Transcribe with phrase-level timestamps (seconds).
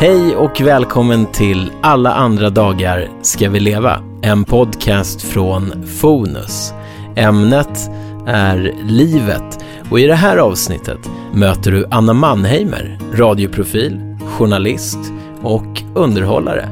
[0.00, 4.02] Hej och välkommen till Alla andra dagar ska vi leva.
[4.22, 6.72] En podcast från Fonus.
[7.16, 7.90] Ämnet
[8.26, 14.98] är livet och i det här avsnittet möter du Anna Mannheimer, radioprofil, journalist
[15.42, 16.68] och underhållare.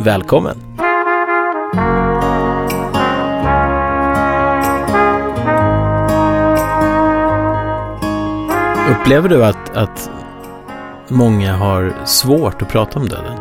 [0.00, 0.56] Välkommen!
[8.90, 10.10] Upplever du att, att
[11.10, 13.38] många har svårt att prata om döden?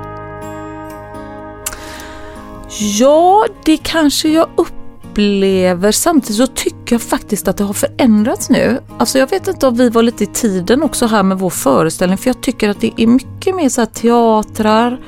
[3.00, 5.92] Ja, det kanske jag upplever.
[5.92, 8.80] Samtidigt så tycker jag faktiskt att det har förändrats nu.
[8.98, 12.18] Alltså jag vet inte om vi var lite i tiden också här med vår föreställning
[12.18, 15.00] för jag tycker att det är mycket mer så här teatrar,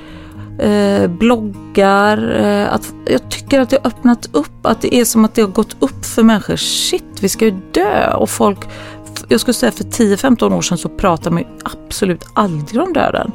[0.59, 2.41] eh, bloggar.
[2.41, 5.41] Eh, att, jag tycker att det har öppnat upp, att det är som att det
[5.41, 6.55] har gått upp för människor.
[6.55, 8.59] Shit, vi ska ju dö och folk
[9.31, 13.31] jag skulle säga för 10-15 år sedan så pratade man absolut aldrig om döden.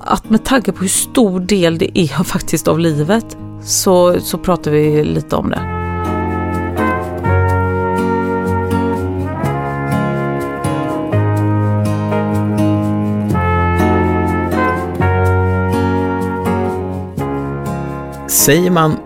[0.00, 4.70] Att med tanke på hur stor del det är faktiskt av livet så, så pratar
[4.70, 5.60] vi lite om det.
[18.28, 18.96] Säger man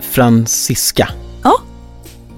[0.00, 1.08] Francisca?
[1.42, 1.60] Ja.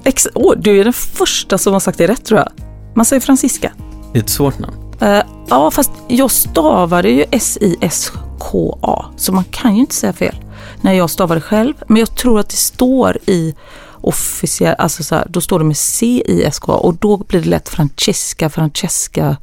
[0.05, 2.64] Ex oh, du är den första som har sagt det rätt tror jag.
[2.95, 3.73] Man säger Francisca.
[4.13, 4.77] Det är ett svårt namn.
[5.03, 10.37] Uh, ja, fast jag stavade ju S-I-S-K-A, så man kan ju inte säga fel
[10.81, 11.75] när jag stavade själv.
[11.89, 13.55] Men jag tror att det står i
[14.01, 18.51] officiell, alltså så här, då står det med C-I-S-K och då blir det lätt Francesca,
[18.51, 19.37] Francesca,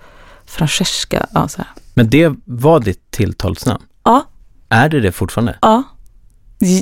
[0.46, 1.26] Francesca.
[1.34, 1.68] Ja, så här.
[1.94, 3.84] Men det var ditt tilltalsnamn?
[4.04, 4.26] Ja.
[4.70, 5.58] Är det det fortfarande?
[5.62, 5.84] Ja.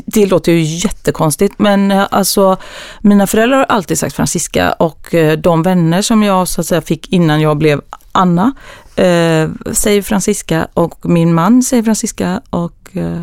[0.05, 2.57] Det låter ju jättekonstigt men eh, alltså
[3.01, 6.81] mina föräldrar har alltid sagt Francisca och eh, de vänner som jag så att säga
[6.81, 7.81] fick innan jag blev
[8.11, 8.53] Anna
[8.95, 13.21] eh, säger Francisca och min man säger Francisca och eh,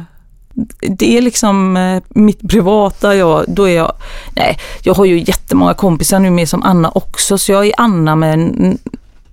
[0.80, 3.92] det är liksom eh, mitt privata, jag, då är jag,
[4.36, 8.16] nej, jag har ju jättemånga kompisar nu med som Anna också så jag är Anna
[8.16, 8.78] men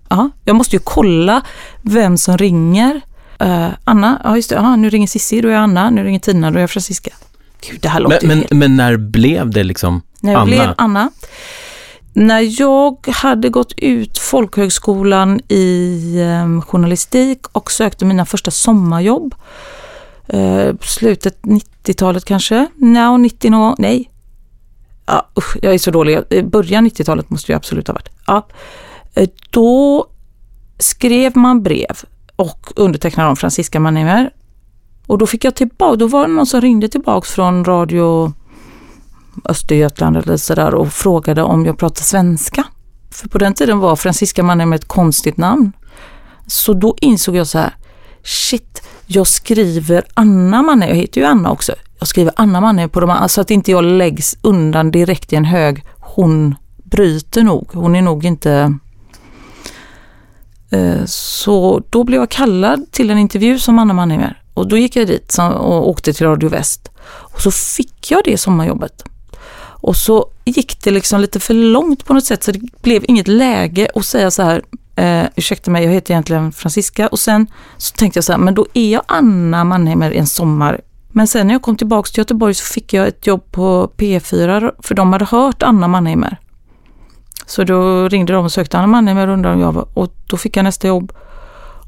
[0.10, 1.42] ja, jag måste ju kolla
[1.82, 3.02] vem som ringer.
[3.44, 6.20] Uh, Anna, ja just det, aha, nu ringer Sissi, då är jag Anna, nu ringer
[6.20, 7.12] Tina, då är jag Francisca.
[7.70, 10.46] Gud, det här låter men, men, men när blev det liksom när jag Anna?
[10.46, 11.10] blev Anna?
[12.14, 19.36] När jag hade gått ut folkhögskolan i um, journalistik och sökte mina första sommarjobb.
[20.34, 22.68] Uh, slutet 90-talet kanske?
[22.76, 24.10] No, 90 någon Nej.
[25.06, 26.20] Ja, usch, jag är så dålig.
[26.44, 28.10] Början 90-talet måste jag absolut ha varit.
[28.28, 28.48] Ja.
[29.18, 30.08] Uh, då
[30.80, 31.98] skrev man brev
[32.44, 34.30] och undertecknade om Franziska Mannheimer.
[35.08, 38.34] Och då fick jag tillbaka, då var det någon som ringde tillbaks från radio
[39.46, 42.64] Östergötland eller sådär och frågade om jag pratade svenska.
[43.12, 45.72] För på den tiden var Franziska Mannheimer ett konstigt namn.
[46.48, 47.76] Så då insåg jag så här,
[48.24, 51.74] shit, jag skriver Anna Mannheimer, jag heter ju Anna också.
[52.00, 55.36] Jag skriver Anna Mannheimer på de andra, så att inte jag läggs undan direkt i
[55.36, 55.84] en hög.
[56.00, 58.78] Hon bryter nog, hon är nog inte
[60.74, 64.96] Eh, så då blev jag kallad till en intervju som Anna Mannheimer och då gick
[64.96, 66.92] jag dit och åkte till Radio Väst.
[67.06, 69.06] Och så fick jag det sommarjobbet.
[69.84, 73.28] Och så gick det liksom lite för långt på något sätt så det blev inget
[73.28, 74.62] läge att säga så här,
[74.96, 77.48] eh, ursäkta mig, jag heter egentligen Francisca och sen
[77.78, 80.82] så tänkte jag så här, men då är jag Anna Mannheimer en sommar.
[81.12, 84.72] Men sen när jag kom tillbaks till Göteborg så fick jag ett jobb på P4
[84.80, 86.38] för de hade hört Anna Mannheimer.
[87.46, 90.38] Så då ringde de och sökte Anna Mannheimer och undrade om jag var, och då
[90.38, 91.12] fick jag nästa jobb.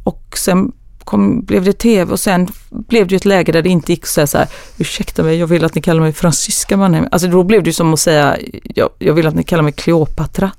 [0.04, 0.72] Och sen
[1.04, 4.08] kom, blev det tv och sen blev det ett läge där det inte gick att
[4.10, 7.10] säga så här, ursäkta mig, jag vill att ni kallar mig Franziska Mannheimer.
[7.12, 10.52] Alltså då blev det som att säga, jag, jag vill att ni kallar mig Kleopatra.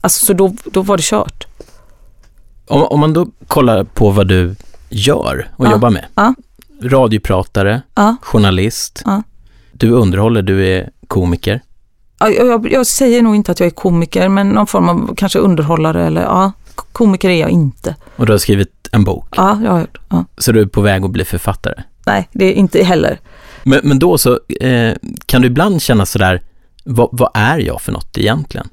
[0.00, 1.46] Alltså så då, då var det kört.
[2.66, 4.54] Om, om man då kollar på vad du
[4.88, 5.70] gör och Ja.
[5.70, 6.06] jobbar med.
[6.14, 6.34] Ja.
[6.82, 8.16] Radiopratare, Ja.
[8.22, 9.02] journalist,
[9.72, 11.60] du underhåller, du är komiker.
[12.20, 15.38] Ja, Jag, jag, säger nog inte att jag är komiker, men någon form av kanske
[15.38, 16.52] underhållare eller ja,
[16.92, 17.96] komiker är jag inte.
[18.16, 19.34] Och du har skrivit en bok.
[19.36, 19.98] Ja, jag har hört.
[20.08, 20.24] Ja.
[20.38, 21.82] Så du är på väg att bli författare.
[22.06, 23.20] Nej, det är inte heller.
[23.62, 24.94] Men, men då så eh,
[25.26, 26.42] kan du ibland känna sådär,
[26.84, 28.68] vad, vad är jag för något egentligen?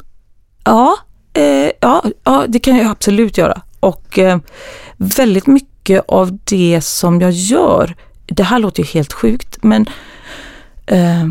[0.64, 0.98] Ja,
[1.34, 3.62] eh, ja, ja, det kan jag absolut göra.
[3.80, 4.40] Och eh,
[4.98, 7.96] väldigt mycket av det som jag gör,
[8.26, 9.86] det här låter ju helt sjukt, men
[10.86, 11.26] eh,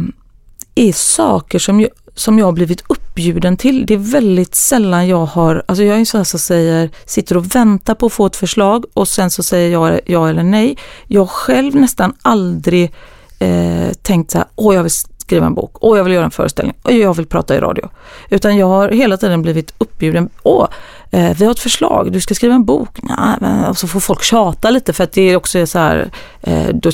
[0.75, 3.87] är saker som jag, som jag har blivit uppbjuden till.
[3.87, 7.37] Det är väldigt sällan jag har, alltså jag är en sån här som säger, sitter
[7.37, 10.79] och väntar på att få ett förslag och sen så säger jag ja eller nej.
[11.07, 12.93] Jag själv nästan aldrig
[13.39, 16.31] eh, tänkt så här, åh jag vill skriva en bok och jag vill göra en
[16.31, 17.89] föreställning och jag vill prata i radio.
[18.31, 20.29] Utan jag har hela tiden blivit uppbjuden.
[20.43, 20.69] Åh,
[21.11, 23.03] eh, vi har ett förslag, du ska skriva en bok.
[23.03, 26.11] Nah, men, och så får folk tjata lite för att det är också så här,
[26.41, 26.91] eh, då,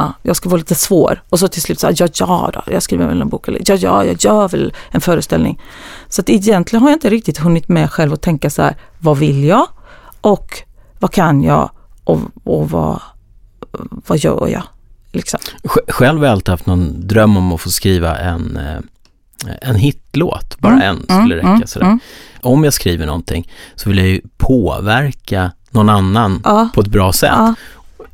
[0.00, 1.22] ja, jag ska vara lite svår.
[1.28, 3.48] Och så till slut så här, ja, ja då, jag skriver väl en bok.
[3.48, 5.60] Eller ja, ja, jag gör väl en föreställning.
[6.08, 9.18] Så att egentligen har jag inte riktigt hunnit med själv att tänka så här, vad
[9.18, 9.66] vill jag?
[10.20, 10.62] Och
[10.98, 11.70] vad kan jag?
[12.04, 13.00] Och, och vad,
[14.06, 14.62] vad gör jag?
[15.12, 15.40] Liksom.
[15.88, 18.78] Själv har jag alltid haft någon dröm om att få skriva en, eh,
[19.60, 21.66] en hitlåt, bara mm, en skulle mm, räcka.
[21.66, 21.86] Sådär.
[21.86, 22.00] Mm.
[22.40, 26.68] Om jag skriver någonting så vill jag ju påverka någon annan ja.
[26.74, 27.32] på ett bra sätt.
[27.36, 27.54] Ja.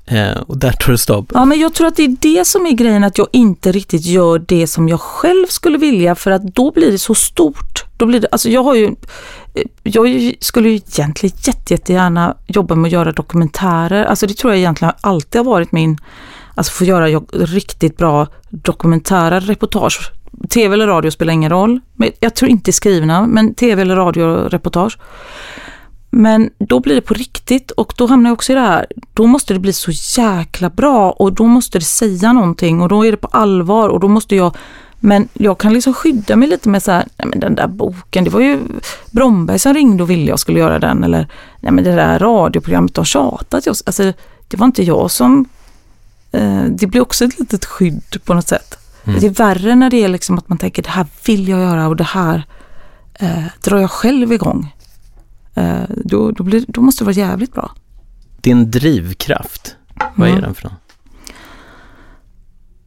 [0.06, 1.30] Eh, och där tar det stopp.
[1.34, 4.06] Ja, men jag tror att det är det som är grejen, att jag inte riktigt
[4.06, 7.84] gör det som jag själv skulle vilja, för att då blir det så stort.
[7.96, 8.84] Då blir det, alltså jag har ju,
[9.54, 14.04] eh, jag skulle ju egentligen jätte, jättegärna jobba med att göra dokumentärer.
[14.04, 15.98] Alltså det tror jag egentligen alltid har varit min,
[16.54, 20.12] alltså få göra riktigt bra dokumentära reportage.
[20.50, 21.80] TV eller radio spelar ingen roll.
[21.94, 24.98] Men jag tror inte skrivna, men TV eller radioreportage.
[26.18, 29.26] Men då blir det på riktigt och då hamnar jag också i det här, då
[29.26, 29.90] måste det bli så
[30.20, 34.00] jäkla bra och då måste det säga någonting och då är det på allvar och
[34.00, 34.56] då måste jag
[35.00, 38.24] men jag kan liksom skydda mig lite med så här, nej men den där boken,
[38.24, 38.60] det var ju
[39.10, 41.28] Bromberg som ringde och ville jag skulle göra den eller
[41.60, 43.66] nej men det där radioprogrammet har tjatat.
[43.66, 44.12] Jag, alltså,
[44.48, 45.48] det var inte jag som...
[46.32, 48.78] Eh, det blir också ett litet skydd på något sätt.
[49.04, 49.20] Mm.
[49.20, 51.88] Det är värre när det är liksom att man tänker det här vill jag göra
[51.88, 52.46] och det här
[53.14, 54.72] eh, drar jag själv igång.
[55.56, 57.74] Eh, då, då, blir, då måste det vara jävligt bra.
[58.40, 59.76] Din drivkraft,
[60.14, 60.38] vad mm.
[60.38, 60.72] är den för något?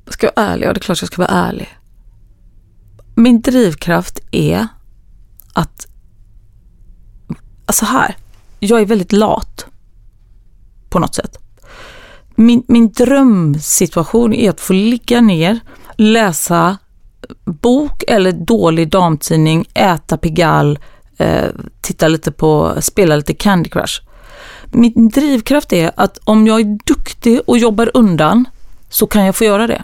[0.08, 0.66] Ska jag vara ärlig?
[0.66, 1.70] Ja, det är klart jag ska vara ärlig.
[3.16, 4.68] Min drivkraft är
[5.54, 5.88] att,
[7.66, 8.16] alltså här,
[8.60, 9.66] jag är väldigt lat
[10.90, 11.38] på något sätt.
[12.36, 15.60] Min, min drömsituation är att få ligga ner,
[15.98, 16.78] läsa
[17.46, 20.80] bok eller dålig damtidning, äta Pigalle,
[21.20, 21.46] eh,
[21.82, 24.02] titta lite på, spela lite Candy Crush.
[24.72, 28.46] Min drivkraft är att om jag är duktig och jobbar undan
[28.90, 29.84] så kan jag få göra det.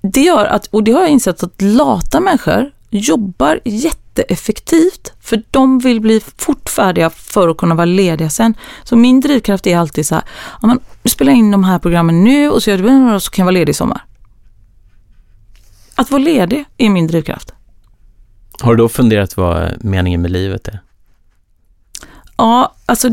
[0.00, 5.78] Det gör att, och det har jag insett att lata människor jobbar jätteeffektivt för de
[5.78, 8.54] vill bli fortfärdiga för att kunna vara lediga sen.
[8.84, 10.24] Så min drivkraft är alltid så här,
[10.62, 13.46] ja, men, spela in de här programmen nu och så, gör du, så kan jag
[13.46, 14.04] vara ledig i sommar.
[15.94, 17.52] Att vara ledig är min drivkraft.
[18.60, 20.80] Har du då funderat vad meningen med livet är?
[22.36, 23.08] Ja, alltså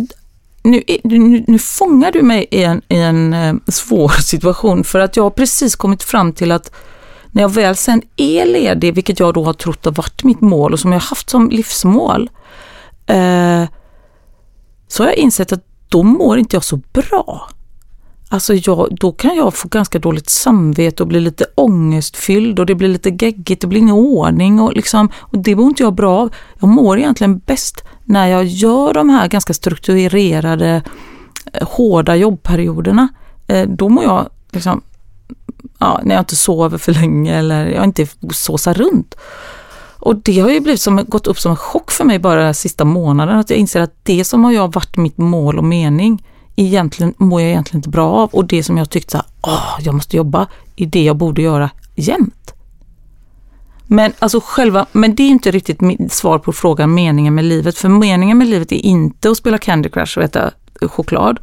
[0.64, 5.18] nu, nu, nu fångar du mig i en, i en eh, svår situation för att
[5.18, 6.72] jag har precis kommit fram till att
[7.32, 10.74] när jag väl sen är ledig, vilket jag då har trott har varit mitt mål
[10.74, 12.30] och som jag har haft som livsmål,
[13.06, 13.64] eh,
[14.88, 17.50] så har jag insett att då mår inte jag så bra.
[18.30, 22.76] Alltså jag, då kan jag få ganska dåligt samvete och bli lite ångestfylld och det
[22.76, 26.20] blir lite geggigt, det blir ingen ordning och, liksom, och det mår inte jag bra
[26.20, 26.34] av.
[26.60, 30.82] Jag mår egentligen bäst när jag gör de här ganska strukturerade,
[31.54, 33.08] eh, hårda jobbperioderna.
[33.48, 34.82] Eh, då mår jag liksom,
[35.78, 39.16] ja, när jag inte sover för länge eller jag inte såsar runt.
[40.00, 42.54] Och det har ju blivit som, gått upp som en chock för mig bara den
[42.54, 46.24] sista månaden, att jag inser att det som har jag varit mitt mål och mening,
[46.56, 49.96] egentligen mår jag egentligen inte bra av och det som jag tyckte att åh, jag
[49.96, 52.54] måste jobba är det jag borde göra jämt.
[53.88, 57.78] Men, alltså själva, men det är inte riktigt mitt svar på frågan meningen med livet.
[57.78, 61.40] För meningen med livet är inte att spela Candy Crush och äta choklad.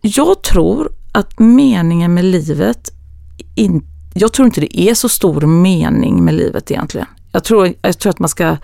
[0.00, 2.90] Jag tror att meningen med livet,
[3.54, 3.82] in,
[4.14, 7.06] jag tror inte det är så stor mening med livet egentligen.
[7.32, 8.56] Jag tror, jag tror att man ska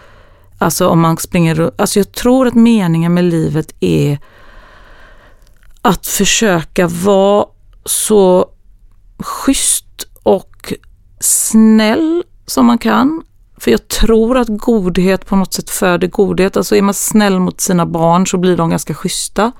[0.62, 1.74] Alltså om man springer runt.
[1.78, 4.18] Alltså jag tror att meningen med livet är
[5.82, 7.46] att försöka vara
[7.84, 8.50] så
[9.18, 10.72] schysst och
[11.20, 13.22] snäll som man kan.
[13.56, 16.56] För jag tror att godhet på något sätt föder godhet.
[16.56, 19.52] Alltså är man snäll mot sina barn så blir de ganska schyssta.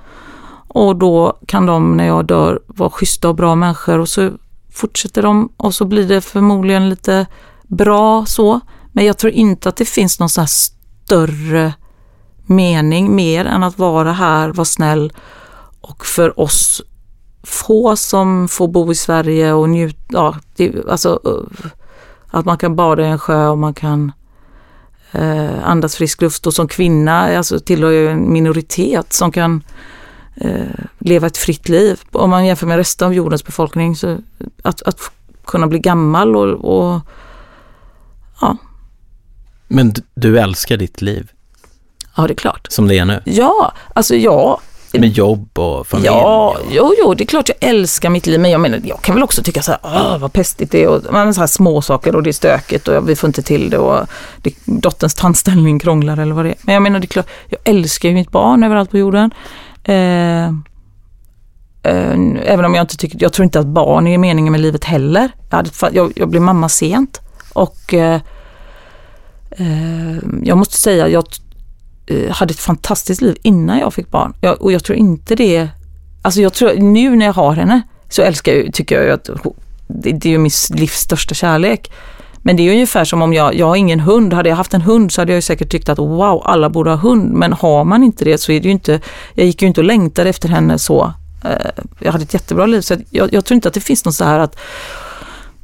[0.67, 4.31] Och då kan de när jag dör vara schyssta och bra människor och så
[4.71, 7.25] fortsätter de och så blir det förmodligen lite
[7.67, 8.59] bra så.
[8.91, 10.47] Men jag tror inte att det finns någon sån här
[11.05, 11.73] större
[12.45, 15.13] mening mer än att vara här, vara snäll
[15.81, 16.81] och för oss
[17.43, 20.35] få som får bo i Sverige och njuta, ja,
[20.89, 21.69] alltså eh,
[22.27, 24.11] att man kan bada i en sjö och man kan
[25.11, 29.63] eh, andas frisk luft och som kvinna alltså tillhör jag en minoritet som kan
[30.35, 32.01] eh, leva ett fritt liv.
[32.11, 34.17] Om man jämför med resten av jordens befolkning så
[34.61, 35.11] att, att
[35.45, 37.01] kunna bli gammal och, och
[38.41, 38.57] ja,
[39.73, 41.31] men du älskar ditt liv?
[42.15, 42.67] Ja, det är klart.
[42.69, 43.21] Som det är nu?
[43.25, 44.59] Ja, alltså ja.
[44.93, 46.07] Med jobb och familj?
[46.07, 49.15] Ja, jo, jo, det är klart jag älskar mitt liv, men jag menar, jag kan
[49.15, 51.81] väl också tycka så här, Åh, vad pestigt det är och men så här små
[51.81, 54.07] saker och det är stökigt och vi får inte till det och
[54.41, 56.57] det, dotterns tandställning krånglar eller vad det är.
[56.61, 59.33] Men jag menar, det är klart, jag älskar ju mitt barn överallt på jorden.
[59.83, 60.51] Eh, eh,
[62.43, 65.31] även om jag inte tycker, jag tror inte att barn är meningen med livet heller.
[65.49, 67.21] Jag, hade, jag, jag blev mamma sent
[67.53, 68.21] och eh
[69.57, 71.25] Eh, jag måste säga, jag
[72.05, 74.33] eh, hade ett fantastiskt liv innan jag fick barn.
[74.41, 75.67] Jag, och jag tror inte det,
[76.21, 79.29] alltså jag tror, nu när jag har henne så älskar jag, tycker jag att
[79.87, 81.91] det, det är ju min livs största kärlek.
[82.45, 84.33] Men det är ungefär som om jag, jag har ingen hund.
[84.33, 86.97] Hade jag haft en hund så hade jag säkert tyckt att wow, alla borde ha
[86.97, 87.31] hund.
[87.31, 88.99] Men har man inte det så är det ju inte,
[89.33, 91.13] jag gick ju inte och längtade efter henne så.
[91.45, 94.15] Eh, jag hade ett jättebra liv så jag, jag tror inte att det finns något
[94.15, 94.55] så här att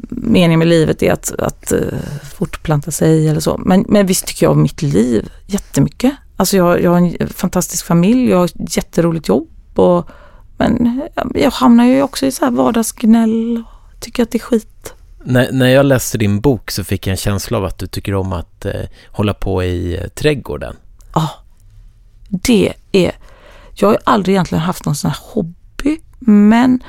[0.09, 1.99] meningen med livet är att, att uh,
[2.33, 3.57] fortplanta sig eller så.
[3.57, 6.13] Men, men visst tycker jag om mitt liv jättemycket.
[6.35, 9.49] Alltså jag, jag har en fantastisk familj, jag har ett jätteroligt jobb.
[9.75, 10.09] Och,
[10.57, 11.01] men
[11.35, 14.93] jag hamnar ju också i så här vardagsgnäll och tycker att det är skit.
[15.23, 18.15] När, när jag läste din bok så fick jag en känsla av att du tycker
[18.15, 20.75] om att eh, hålla på i eh, trädgården.
[21.13, 21.29] Ja,
[22.29, 23.11] det är...
[23.73, 26.83] Jag har aldrig egentligen haft någon sån här hobby, men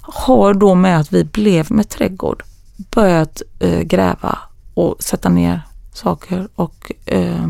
[0.00, 2.42] har då med att vi blev med trädgård
[2.90, 4.38] börjat eh, gräva
[4.74, 5.60] och sätta ner
[5.92, 7.46] saker och eh,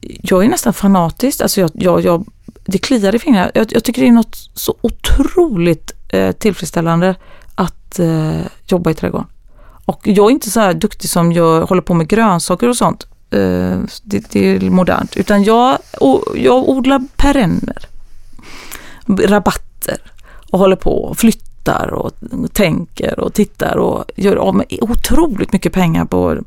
[0.00, 1.40] jag är nästan fanatisk.
[1.40, 2.26] Alltså jag, jag, jag,
[2.64, 3.50] det kliar i fingrarna.
[3.54, 7.14] Jag, jag tycker det är något så otroligt eh, tillfredsställande
[7.54, 9.26] att eh, jobba i trädgården.
[9.84, 13.06] Och jag är inte så här duktig som jag håller på med grönsaker och sånt.
[13.30, 15.16] Eh, det, det, är modernt.
[15.16, 15.78] Utan jag,
[16.34, 17.88] jag odlar perenner.
[19.06, 19.98] Rabatter.
[20.50, 22.12] Och håller på och flyttar och
[22.52, 26.38] tänker och tittar och gör av med otroligt mycket pengar på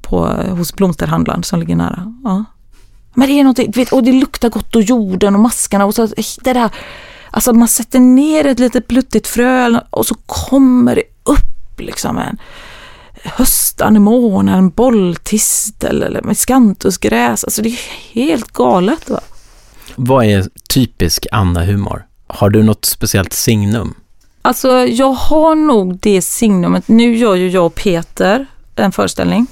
[0.00, 2.14] på, hos blomsterhandlaren som ligger nära.
[2.24, 2.44] Ja.
[3.14, 6.06] Men det är någonting, vet, och det luktar gott och jorden och maskarna och så
[6.40, 6.70] det där,
[7.30, 12.38] alltså man sätter ner ett litet pluttigt frö och så kommer det upp liksom en
[13.24, 17.44] höstanemon, en bolltistel eller med skantusgräs.
[17.44, 17.78] Alltså det är
[18.12, 19.10] helt galet.
[19.10, 19.20] Va?
[19.94, 22.06] Vad är typisk Anna-humor?
[22.26, 23.94] Har du något speciellt signum?
[24.46, 26.88] Alltså jag har nog det signumet.
[26.88, 29.46] Nu gör ju jag och Peter en föreställning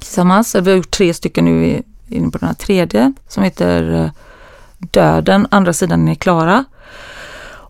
[0.00, 0.54] tillsammans.
[0.54, 4.10] Vi har gjort tre stycken nu inne på den här tredje som heter eh,
[4.78, 6.64] Döden, andra sidan är klara.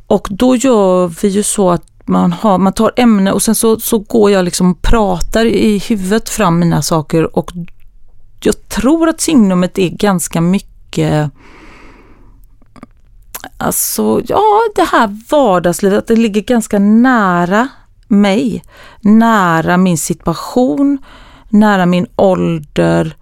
[0.06, 3.80] Och då gör vi ju så att man, har, man tar ämne och sen så,
[3.80, 7.50] så går jag liksom och pratar i huvudet fram mina saker och
[8.40, 11.30] jag tror att signumet är ganska mycket
[13.58, 14.42] Alltså, ja,
[14.74, 17.68] det här vardagslivet, att det ligger ganska nära
[18.08, 18.64] mig,
[19.00, 20.98] nära min situation,
[21.48, 23.16] nära min ålder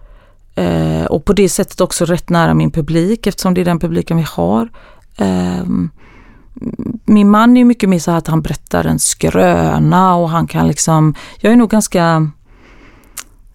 [0.54, 4.16] eh, och på det sättet också rätt nära min publik eftersom det är den publiken
[4.16, 4.68] vi har.
[5.16, 5.66] Eh,
[7.04, 11.14] min man är mycket mer så att han berättar en skröna och han kan liksom,
[11.40, 12.30] jag är nog ganska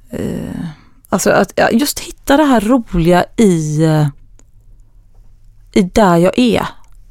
[0.09, 0.65] eh,
[1.13, 4.07] Alltså att just hitta det här roliga i, eh,
[5.73, 6.67] i där jag är.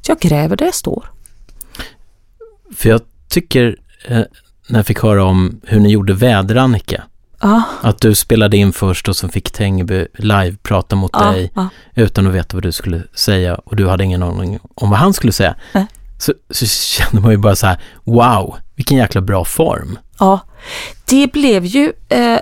[0.07, 1.11] Jag gräver där jag står.
[2.75, 4.21] För jag tycker, eh,
[4.67, 7.03] när jag fick höra om hur ni gjorde Väder-Annika,
[7.43, 7.61] Ah.
[7.81, 11.65] Att du spelade in först och så fick Tengby live prata mot ah, dig ah.
[11.95, 15.13] utan att veta vad du skulle säga och du hade ingen aning om vad han
[15.13, 15.55] skulle säga.
[15.73, 15.83] Äh.
[16.17, 19.99] Så, så kände man ju bara så här, wow, vilken jäkla bra form.
[20.19, 20.39] Ja,
[21.05, 22.39] det blev ju eh,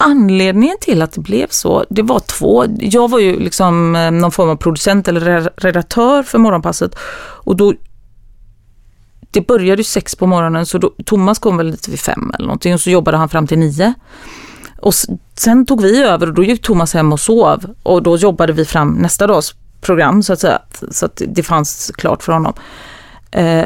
[0.00, 2.64] anledningen till att det blev så, det var två.
[2.78, 6.94] Jag var ju liksom eh, någon form av producent eller redaktör för Morgonpasset
[7.44, 7.74] och då
[9.30, 12.46] det började ju sex på morgonen så då, Thomas kom väl lite vid fem eller
[12.46, 13.94] någonting och så jobbade han fram till nio.
[14.78, 14.94] Och
[15.34, 18.64] sen tog vi över och då gick Thomas hem och sov och då jobbade vi
[18.64, 20.62] fram nästa dags program så att säga.
[20.90, 22.52] Så att det fanns klart för honom.
[23.30, 23.64] Eh,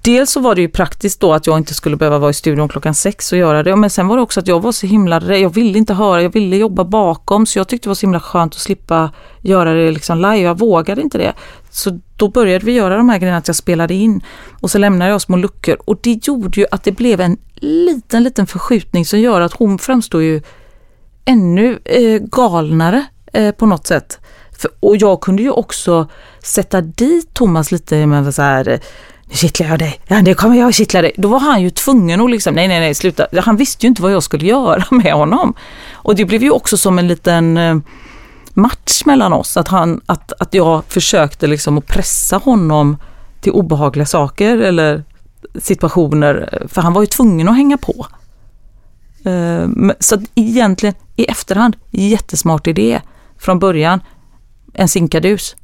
[0.00, 2.68] dels så var det ju praktiskt då att jag inte skulle behöva vara i studion
[2.68, 3.76] klockan sex och göra det.
[3.76, 5.40] Men sen var det också att jag var så himla rädd.
[5.40, 7.46] Jag ville inte höra, jag ville jobba bakom.
[7.46, 10.38] Så jag tyckte det var så himla skönt att slippa göra det liksom live.
[10.38, 11.32] Jag vågade inte det.
[11.70, 14.24] Så då började vi göra de här grejerna att jag spelade in.
[14.60, 15.76] Och så lämnade jag små luckor.
[15.84, 19.78] Och det gjorde ju att det blev en liten, liten förskjutning som gör att hon
[19.78, 20.42] framstår ju
[21.24, 24.18] ännu eh, galnare eh, på något sätt.
[24.58, 26.08] För, och jag kunde ju också
[26.42, 28.80] sätta dit Thomas lite med så här
[29.32, 31.12] kittlar jag dig, ja det kommer jag att kittla dig.
[31.16, 33.26] Då var han ju tvungen att liksom, nej nej nej sluta.
[33.40, 35.54] Han visste ju inte vad jag skulle göra med honom.
[35.92, 37.76] Och det blev ju också som en liten eh,
[38.54, 42.96] match mellan oss, att, han, att, att jag försökte liksom att pressa honom
[43.40, 45.04] till obehagliga saker eller
[45.60, 48.06] situationer, för han var ju tvungen att hänga på.
[49.24, 49.68] Eh,
[50.00, 53.00] så så egentligen i efterhand, jättesmart idé
[53.38, 54.00] från början.
[54.74, 55.56] en sinkadus.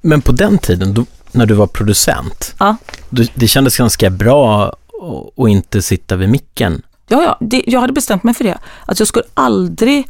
[0.00, 1.04] Men på den tiden, då,
[1.36, 2.76] när du var producent, Ja.
[3.10, 4.64] då, det kändes ganska bra
[5.38, 6.82] att- inte sitta vid micken.
[7.08, 8.58] Ja, ja, det, jag hade bestämt mig för det.
[8.86, 10.08] Att jag skulle aldrig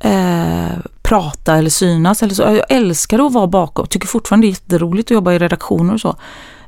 [0.00, 0.70] eh,
[1.02, 2.22] prata eller synas.
[2.22, 2.42] Eller så.
[2.42, 3.86] Jag älskar att vara bakom.
[3.86, 6.16] Tycker fortfarande det är jätteroligt att jobba i redaktioner och så.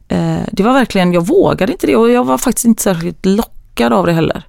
[0.08, 3.92] Eh, det var verkligen, jag vågade inte det och jag var faktiskt inte särskilt lockad
[3.92, 4.42] av det heller.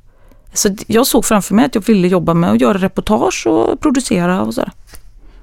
[0.54, 4.42] Så jag såg framför mig att jag ville jobba med att göra reportage och producera
[4.42, 4.72] och sådär.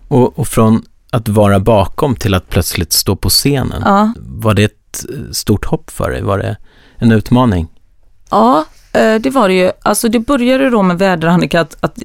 [0.08, 0.82] Och, och från
[1.12, 5.64] att vara bakom till att plötsligt stå på scenen, Ja, var det ett eh, stort
[5.64, 6.22] hopp för dig?
[6.22, 6.56] Var det
[6.96, 7.68] en utmaning?
[8.30, 9.72] ja eh, det var det ju.
[9.82, 11.98] Alltså det började då med väder att, att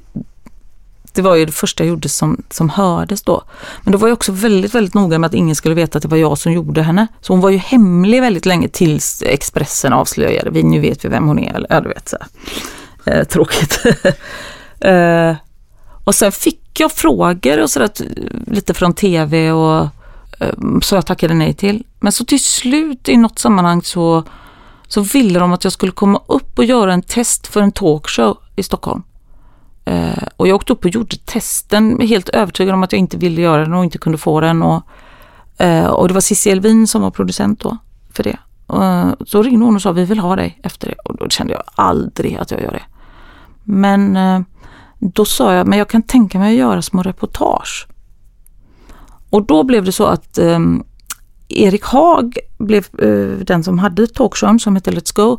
[1.14, 3.44] det var ju det första jag gjorde som, som hördes då.
[3.84, 6.08] Men då var jag också väldigt, väldigt noga med att ingen skulle veta att det
[6.08, 7.08] var jag som gjorde henne.
[7.22, 10.50] Så hon var ju hemlig väldigt länge tills Expressen avslöjade.
[10.50, 11.54] Vi, nu vet vi vem hon är.
[11.54, 12.18] Eller, ja, du vet så.
[13.06, 13.80] Eh, tråkigt.
[14.80, 15.36] eh,
[16.08, 17.90] och sen fick jag frågor och sådär
[18.48, 19.88] lite från tv och
[20.40, 21.84] ehm, så jag tackade nej till.
[22.00, 24.24] Men så till slut i något sammanhang så,
[24.88, 28.38] så ville de att jag skulle komma upp och göra en test för en talkshow
[28.56, 29.04] i Stockholm.
[29.86, 33.42] Eh, och jag åkte upp och gjorde testen helt övertygad om att jag inte ville
[33.42, 34.62] göra den och inte kunde få den.
[34.64, 34.84] Och,
[35.58, 37.78] eh, och det var Cissi Elvin som var producent då
[38.14, 38.38] för det.
[38.68, 40.96] Och, eh, så ringde hon och sa vi vill ha dig efter det.
[40.96, 42.84] Och då kände jag aldrig att jag gör det.
[43.64, 44.42] Men eh,
[45.00, 47.88] då sa jag, men jag kan tänka mig att göra små reportage.
[49.30, 50.60] Och då blev det så att eh,
[51.50, 55.38] Erik Haag blev eh, den som hade talkshowen som hette Let's Go.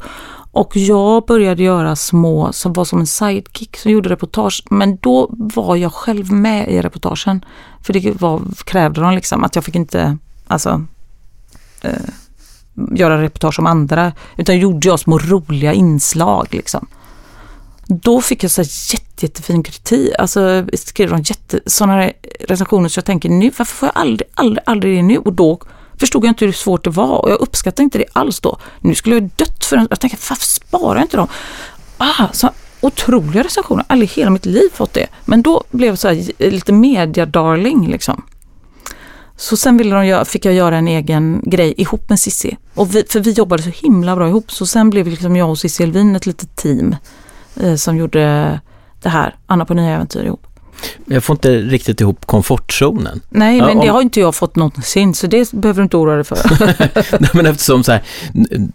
[0.53, 4.65] Och jag började göra små, som var som en sidekick, som gjorde reportage.
[4.71, 7.45] Men då var jag själv med i reportagen.
[7.83, 10.85] För det var, krävde de liksom att jag fick inte, alltså
[11.83, 11.93] eh,
[12.95, 14.13] göra reportage om andra.
[14.37, 16.87] Utan gjorde jag små roliga inslag liksom.
[17.91, 20.13] Då fick jag så jätte, jättefin kritik.
[20.19, 24.65] Alltså skrev de jätte, sådana recensioner så jag tänker nu, varför får jag aldrig, aldrig,
[24.67, 25.19] aldrig det nu?
[25.19, 25.61] Och då
[25.99, 28.59] förstod jag inte hur svårt det var och jag uppskattade inte det alls då.
[28.81, 31.29] Nu skulle jag dött för en, jag tänkte varför sparar jag inte dem?
[31.99, 35.07] Ah, så otroliga recensioner, aldrig i hela mitt liv fått det.
[35.25, 38.23] Men då blev jag så här, lite media-darling liksom.
[39.37, 42.57] Så sen ville de, fick jag göra en egen grej ihop med Cissi.
[42.75, 45.59] Och vi, för vi jobbade så himla bra ihop så sen blev liksom jag och
[45.59, 46.99] Cissi Elvin ett litet team eh,
[47.77, 48.61] som gjorde
[49.03, 50.47] det här, Anna på nya äventyr ihop.
[51.07, 53.21] Jag får inte riktigt ihop komfortzonen.
[53.29, 55.97] Nej, Ja, men det om- har inte jag fått någonsin så det behöver du inte
[55.97, 56.39] oroa dig för.
[57.21, 58.03] Nej, men eftersom så här,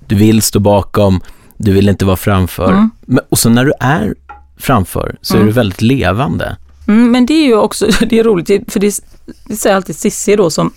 [0.07, 1.21] du vill stå bakom,
[1.57, 2.71] du vill inte vara framför.
[2.71, 2.89] Mm.
[3.01, 4.15] Men, och så när du är
[4.57, 5.47] framför så är Mm.
[5.47, 6.57] du väldigt levande.
[6.87, 8.99] Mm, men det är ju också, det är roligt, för det,
[9.47, 10.73] det säger alltid Cissi då som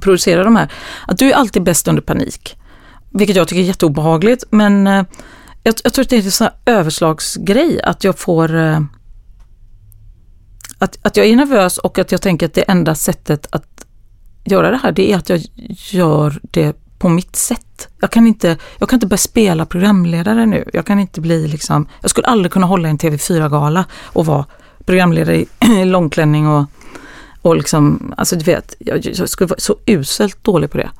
[0.00, 0.72] producerar de här,
[1.06, 2.56] att du är alltid bäst under panik.
[3.10, 5.04] Vilket jag tycker är jätteobehagligt, men eh,
[5.62, 8.80] jag, jag tror att det är en sån här överslagsgrej, att jag får eh,
[10.78, 13.86] att, att jag är nervös och att jag tänker att det enda sättet att
[14.44, 15.40] göra det här, det är att jag
[15.90, 17.88] gör det på mitt sätt.
[18.00, 20.70] Jag kan inte, jag kan inte börja spela programledare nu.
[20.72, 24.46] Jag kan inte bli liksom, jag skulle aldrig kunna hålla en TV4-gala och vara
[24.84, 25.48] programledare i,
[25.80, 26.64] i långklänning och,
[27.42, 30.90] och liksom, alltså du vet, jag, jag skulle vara så uselt dålig på det.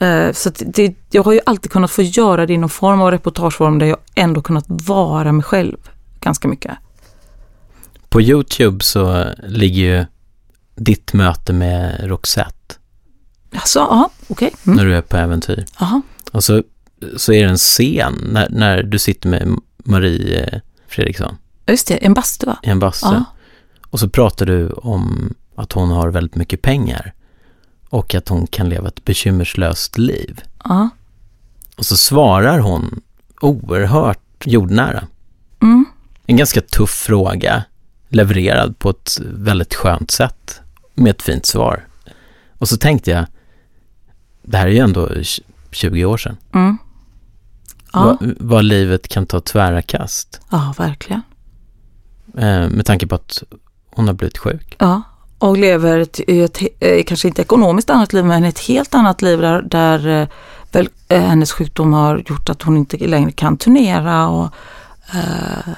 [0.00, 3.10] Eh, Så det, jag har ju alltid kunnat få göra det i någon form av
[3.10, 5.76] reportageform där jag ändå kunnat vara mig själv
[6.20, 6.72] ganska mycket.
[8.08, 10.06] På YouTube så ligger ju
[10.76, 12.54] ditt möte med Roxette
[13.54, 14.54] Alltså, ja, okej.
[14.66, 14.76] Mm.
[14.76, 15.64] när du är på äventyr.
[15.78, 16.02] Aha.
[16.32, 16.62] Och så,
[17.16, 21.36] så är det en scen när, när du sitter med Marie eh, Fredriksson
[21.66, 22.58] Just det, en bastu va?
[22.62, 23.16] i en bastu.
[23.90, 27.12] Och så pratar du om att hon har väldigt mycket pengar
[27.90, 30.40] och att hon kan leva ett bekymmerslöst liv.
[30.64, 30.88] Ja.
[31.76, 33.00] Och så svarar hon
[33.40, 35.04] oerhört jordnära.
[35.62, 35.84] Mm.
[36.26, 37.64] En ganska tuff fråga,
[38.08, 40.60] levererad på ett väldigt skönt sätt
[40.94, 41.86] med ett fint svar.
[42.58, 43.26] Och så tänkte jag,
[44.42, 46.36] det här är ju ändå tj- 20 år sedan.
[46.54, 46.78] Mm.
[47.92, 48.00] Ja.
[48.20, 50.40] Vad, vad livet kan ta tvära kast.
[50.50, 51.22] ja, verkligen.
[52.36, 53.42] Eh, med tanke på att
[53.90, 54.76] hon har blivit sjuk.
[54.78, 55.02] Ja,
[55.40, 59.22] och lever ett, i ett, eh, kanske inte ekonomiskt annat liv, men ett helt annat
[59.22, 60.28] liv där, där eh,
[60.72, 64.28] väl, eh, hennes sjukdom har gjort att hon inte längre kan turnera.
[64.28, 64.44] Och,
[65.14, 65.72] eh,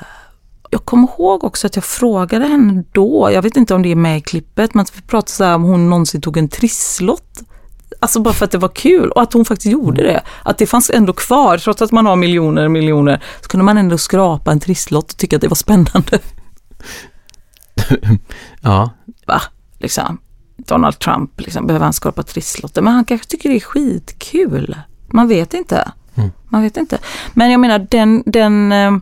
[0.70, 3.96] jag kommer ihåg också att jag frågade henne då, jag vet inte om det är
[3.96, 7.42] med i klippet, men att vi pratade så här om hon någonsin tog en trisslott.
[8.00, 10.22] Alltså bara för att det var kul och att hon faktiskt gjorde det.
[10.42, 13.98] Att det fanns ändå kvar, trots att man har miljoner miljoner, så kunde man ändå
[13.98, 16.18] skrapa en trisslott och tycka att det var spännande.
[18.60, 18.90] Ja,
[19.26, 19.42] va,
[19.78, 20.18] liksom.
[20.56, 22.82] Donald Trump, liksom, behöver han skapa trisslotter?
[22.82, 24.76] Men han kanske tycker det är skitkul.
[25.06, 25.92] Man vet inte.
[26.14, 26.30] Mm.
[26.48, 26.98] Man vet inte.
[27.34, 28.92] Men jag menar den, den, eh,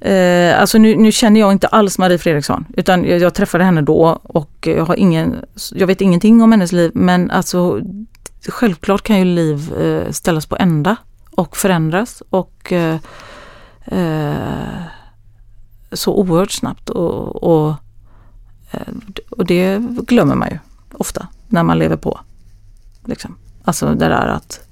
[0.00, 3.82] Eh, alltså nu, nu, känner jag inte alls Marie Fredriksson utan jag, jag, träffade henne
[3.82, 7.80] då och jag har ingen, jag vet ingenting om hennes liv men alltså
[8.48, 10.96] självklart kan ju liv eh, ställas på ända
[11.30, 12.96] och förändras och eh,
[13.86, 14.82] eh
[15.92, 17.74] så oerhört snabbt och, och,
[19.30, 20.58] och, det glömmer man ju
[20.92, 22.20] ofta när man lever på.
[23.04, 23.36] Liksom.
[23.64, 24.68] Alltså det där att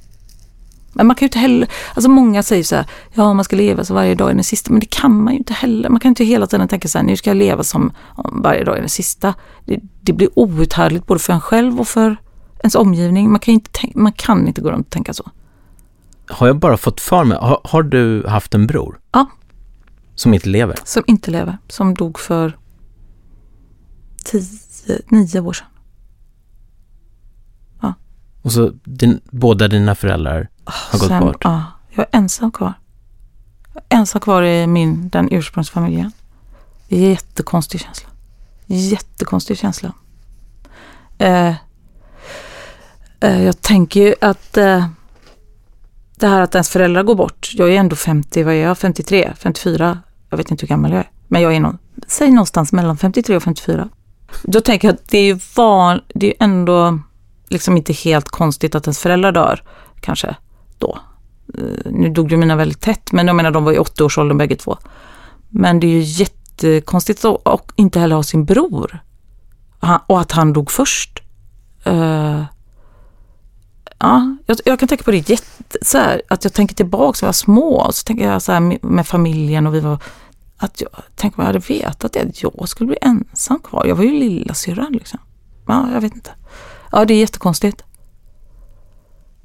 [0.97, 3.85] men man kan ju inte heller, alltså många säger så här, ja man ska leva
[3.85, 5.89] så varje dag är den sista, men det kan man ju inte heller.
[5.89, 7.93] Man kan inte hela tiden tänka så här, nu ska jag leva som
[8.33, 9.35] varje dag är den sista.
[9.65, 12.17] Det, det blir outhärdligt både för en själv och för
[12.61, 13.31] ens omgivning.
[13.31, 15.31] Man kan inte, man kan inte gå runt och tänka så.
[16.29, 18.99] Har jag bara fått för mig, har, har du haft en bror?
[19.13, 19.27] Ja.
[20.15, 20.77] Som inte lever?
[20.85, 22.57] Som inte lever, som dog för
[24.27, 25.67] tio, nio år sedan.
[27.81, 27.95] Ja.
[28.43, 31.45] Och så din, båda dina föräldrar har gått Sen, bort?
[31.45, 32.73] Ja, jag är ensam kvar.
[33.75, 36.13] Jag är ensam kvar i min, den ursprungsfamiljen.
[36.89, 38.09] Jättekonstig känsla.
[38.67, 39.93] Jättekonstig känsla.
[41.19, 41.55] Eh,
[43.21, 44.87] eh, jag tänker ju att eh,
[46.17, 47.51] det här att ens föräldrar går bort.
[47.55, 48.79] Jag är ändå 50, vad är jag?
[48.79, 50.03] 53, 54?
[50.31, 51.11] Jag vet inte hur gammal jag är.
[51.29, 53.89] Men jag är nog, säg någonstans mellan 53 och 54.
[54.43, 56.99] Då tänker jag att det är ju van, det är ändå
[57.49, 59.63] liksom inte helt konstigt att ens föräldrar dör,
[60.01, 60.37] kanske
[60.79, 60.99] då.
[61.55, 64.57] Eh, nu dog ju mina väldigt tätt, men jag menar de var i 80-årsåldern bägge
[64.57, 64.77] två.
[65.49, 68.99] Men det är ju jättekonstigt att inte heller ha sin bror.
[70.07, 71.23] Och att han dog först.
[71.87, 72.45] Uh,
[73.99, 77.27] ja, jag, jag, kan tänka på det jätte, så här, att jag tänker tillbaka när
[77.27, 79.99] jag var små, så tänker jag så här med, med familjen och vi var,
[80.57, 83.87] att jag, tänk om jag hade vetat det, att jag skulle bli ensam kvar.
[83.87, 85.19] Jag var ju lilla syrran liksom.
[85.67, 86.31] Ja, jag vet inte.
[86.93, 87.85] Ja, det är jättekonstigt.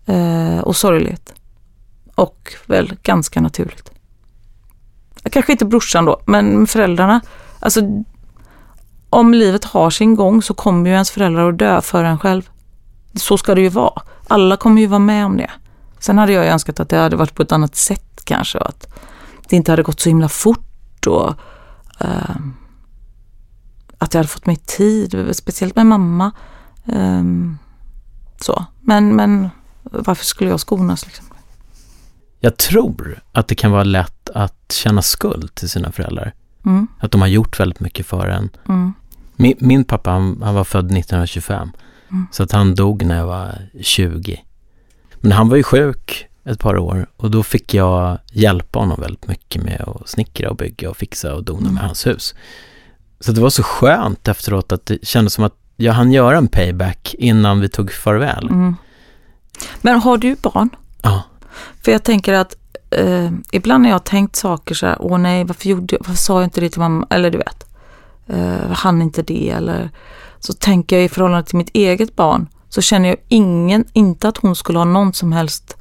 [0.06, 1.34] Eh, och sorgligt.
[2.15, 3.91] Och väl ganska naturligt.
[5.32, 7.21] Kanske inte brorsan då, men föräldrarna.
[7.60, 7.82] Alltså,
[9.10, 12.50] om livet har sin gång så kommer ju ens föräldrar att dö för en själv.
[13.15, 14.02] Så ska det ju vara.
[14.28, 15.52] Alla kommer ju vara med om det.
[16.00, 18.58] Sen hade jag önskat att det hade varit på ett annat sätt kanske.
[18.58, 18.93] Och att
[19.50, 20.70] det inte hade gått så himla fort.
[21.07, 21.29] Och,
[22.05, 22.35] uh,
[23.97, 26.31] att jag hade fått mer tid, speciellt med mamma.
[26.85, 27.57] Um,
[28.41, 28.65] så.
[28.81, 29.49] Men, men
[29.83, 31.05] varför skulle jag skonas?
[31.05, 31.25] Liksom?
[32.39, 36.33] Jag tror att det kan vara lätt att känna skuld till sina föräldrar.
[36.65, 36.87] Mm.
[36.99, 38.49] Att de har gjort väldigt mycket för en.
[38.69, 38.93] Mm.
[39.35, 41.71] Min, min, pappa han, han, var född 1925.
[42.09, 42.27] Mm.
[42.31, 44.43] Så att han dog när jag var 20.
[45.15, 49.27] Men han var ju sjuk ett par år och då fick jag hjälpa honom väldigt
[49.27, 51.84] mycket med att snickra och bygga och fixa och dona med mm.
[51.84, 52.36] hans hus.
[53.19, 56.47] Så det var så skönt efteråt att det kändes som att jag hann göra en
[56.47, 58.47] payback innan vi tog farväl.
[58.47, 58.75] Mm.
[59.82, 60.69] Men har du barn?
[61.01, 61.23] Ja.
[61.84, 62.56] För jag tänker att
[62.89, 66.34] eh, ibland när jag har tänkt saker så här, åh nej, varför, gjorde, varför sa
[66.34, 67.08] jag inte det till mamma?
[67.10, 67.65] Eller du vet,
[68.27, 69.49] eh, hann inte det?
[69.49, 69.89] Eller
[70.39, 74.38] så tänker jag i förhållande till mitt eget barn så känner jag ingen, inte att
[74.38, 75.77] hon skulle ha någon som helst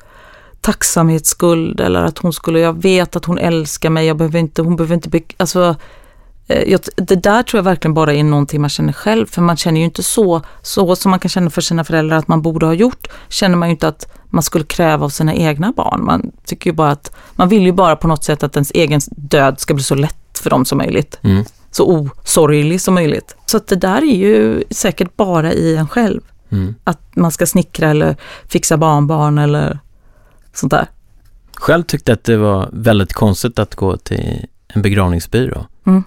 [0.60, 4.76] tacksamhetsskuld eller att hon skulle, jag vet att hon älskar mig, jag behöver inte, hon
[4.76, 5.76] behöver inte, alltså
[6.50, 9.56] Eh, jag, det där tror jag verkligen bara är någonting man känner själv, för man
[9.56, 12.66] känner ju inte så, så som man kan känna för sina föräldrar att man borde
[12.66, 16.04] ha gjort, känner man ju inte att man skulle kräva av sina egna barn.
[16.04, 19.00] Man tycker ju bara att, man vill ju bara på något sätt att ens egen
[19.10, 21.18] död ska bli så lätt för dem som möjligt.
[21.22, 21.44] Mm.
[21.70, 23.36] Så osorglig som möjligt.
[23.46, 26.20] Så att det där är ju säkert bara i en själv.
[26.52, 26.74] Mm.
[26.84, 28.16] Att man ska snickra eller
[28.48, 29.78] fixa barnbarn eller
[30.60, 30.86] sånt där.
[31.54, 35.66] Själv tyckte jag att det var väldigt konstigt att gå till en begravningsbyrå.
[35.86, 36.04] Mm.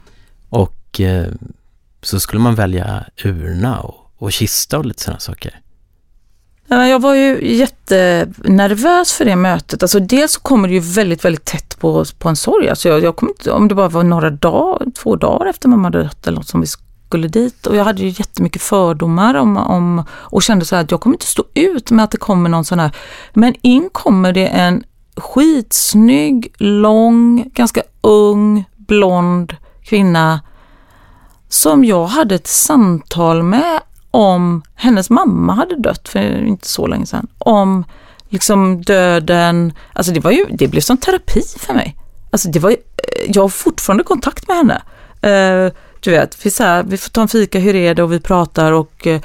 [0.50, 1.28] Och eh,
[2.02, 5.60] så skulle man välja urna och, och kista och lite sådana saker.
[6.68, 9.84] Jag var ju jättenervös för det mötet.
[9.84, 12.70] Alltså dels så kommer det ju väldigt, väldigt tätt på, på en sorg.
[12.70, 15.84] Alltså jag, jag kom inte, om det bara var några dagar, två dagar efter mamma
[15.84, 16.68] hade dött eller något som vi
[17.13, 17.67] skulle dit.
[17.67, 21.15] Och jag hade ju jättemycket fördomar om, om och kände så här att jag kommer
[21.15, 22.91] inte stå ut med att det kommer någon sån här.
[23.34, 24.84] Men in kommer det en
[25.17, 30.41] skitsnygg, lång, ganska ung, blond kvinna
[31.49, 33.80] som jag hade ett samtal med
[34.12, 37.86] om, hennes mamma hade dött för inte så länge sedan, om
[38.30, 41.95] liksom döden, alltså det var ju, det blev som terapi för mig.
[42.32, 42.76] Alltså det var eh,
[43.28, 44.82] jag har fortfarande kontakt med henne.
[45.21, 45.73] Eh,
[46.04, 48.20] du vet, vi, så här, vi får ta en fika, hur är det och vi
[48.20, 49.22] pratar och eh,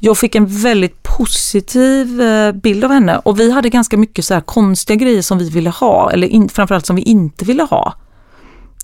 [0.00, 4.34] jag fick en väldigt positiv eh, bild av henne och vi hade ganska mycket så
[4.34, 7.94] här konstiga grejer som vi ville ha, eller in, framförallt som vi inte ville ha.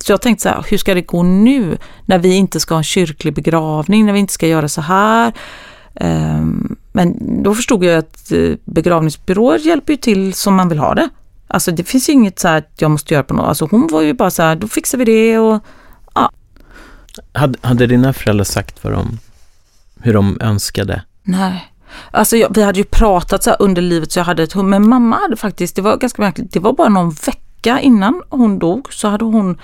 [0.03, 2.79] Så jag tänkte så här, hur ska det gå nu när vi inte ska ha
[2.79, 5.33] en kyrklig begravning, när vi inte ska göra så här.
[5.95, 10.95] Ehm, men då förstod jag att eh, begravningsbyråer hjälper ju till som man vill ha
[10.95, 11.09] det.
[11.47, 13.45] Alltså det finns ju inget så här att jag måste göra på något.
[13.45, 15.63] Alltså hon var ju bara så här, då fixar vi det och
[17.33, 19.19] hade, hade dina föräldrar sagt vad de,
[19.99, 21.01] hur de önskade?
[21.23, 21.67] nej.
[22.11, 24.69] Alltså jag, vi hade ju pratat så här under livet så jag hade ett hum,
[24.69, 28.59] men mamma hade faktiskt, det var ganska märkligt, det var bara någon vecka innan hon
[28.59, 29.57] dog så hade hon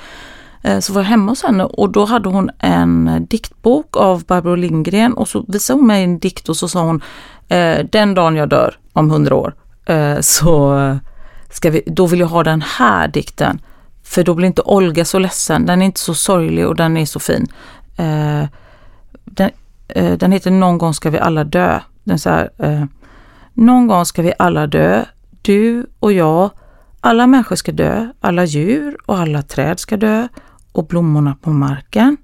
[0.61, 4.23] eh, så var jag hemma hos henne och då hade hon en eh, diktbok av
[4.23, 7.01] Barbro Lindgren och så visade hon mig en dikt och så sa hon
[7.47, 9.53] eh, den dagen jag dör om hundra år
[9.85, 10.77] eh, så
[11.49, 13.61] ska vi, då vill jag ha den här dikten.
[14.07, 17.05] För då blir inte Olga så ledsen, den är inte så sorglig och den är
[17.05, 17.47] så fin.
[17.97, 18.45] Eh,
[19.25, 19.51] den,
[19.87, 21.79] eh, den heter Någon gång ska vi alla dö.
[22.03, 22.85] Den är så här, eh,
[23.53, 25.05] Någon gång ska vi alla dö,
[25.41, 26.49] du och jag.
[27.01, 30.27] Alla människor ska dö, alla djur och alla träd ska dö
[30.71, 32.17] och blommorna på marken.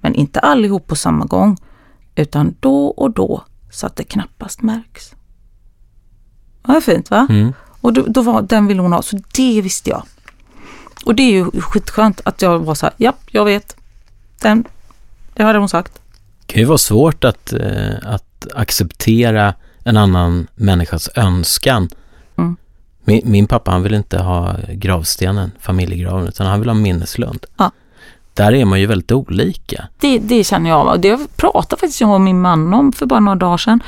[0.00, 1.56] Men inte allihop på samma gång,
[2.14, 5.10] utan då och då så att det knappast märks.
[6.62, 7.26] Det var fint va?
[7.30, 7.52] Mm.
[7.80, 10.02] Och då, då var, den ville hon ha, så det visste jag.
[11.08, 13.76] Och det är ju skitskönt att jag var så här, ja, jag vet.
[14.40, 14.64] Den,
[15.34, 16.00] det hade hon sagt.
[16.46, 21.88] Det kan ju vara svårt att, eh, att acceptera en annan människas önskan.
[22.36, 22.56] Mm.
[23.04, 27.46] Min, min pappa han vill inte ha gravstenen, familjegraven, utan han vill ha minneslund.
[27.56, 27.70] Ja.
[28.34, 29.88] Där är man ju väldigt olika.
[30.00, 30.86] Det, det känner jag.
[30.86, 33.82] Och det pratade faktiskt jag och min man om för bara några dagar sedan.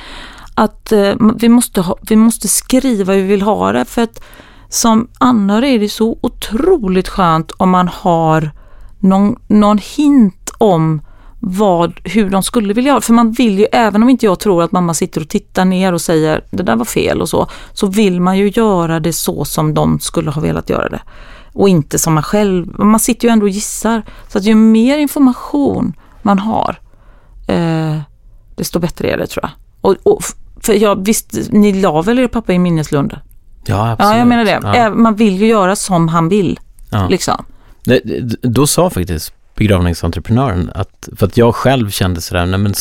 [0.55, 3.85] Att eh, vi, måste ha, vi måste skriva hur vi vill ha det.
[3.85, 4.23] För att
[4.71, 8.51] som anhörig är det så otroligt skönt om man har
[8.99, 11.03] någon, någon hint om
[11.41, 13.01] vad, hur de skulle vilja ha.
[13.01, 15.93] För man vill ju, även om inte jag tror att mamma sitter och tittar ner
[15.93, 19.45] och säger det där var fel och så, så vill man ju göra det så
[19.45, 21.03] som de skulle ha velat göra det.
[21.53, 24.03] Och inte som man själv, man sitter ju ändå och gissar.
[24.29, 26.81] Så att ju mer information man har,
[27.47, 27.99] eh,
[28.57, 29.51] desto bättre är det tror jag.
[29.81, 30.23] Och, och,
[30.63, 33.17] för jag visst, ni la väl er pappa i minneslund?
[33.67, 34.13] Ja, absolut.
[34.13, 34.61] Ja, jag menar det.
[34.79, 34.91] Ja.
[34.95, 36.59] Man vill ju göra som han vill.
[36.91, 37.09] Ja.
[37.09, 37.45] Liksom.
[37.85, 38.01] Det,
[38.43, 42.75] då sa faktiskt begravningsentreprenören att, för att jag själv kände sådär, nej men